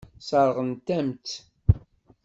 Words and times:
Sseṛɣent-am-tt. 0.21 1.33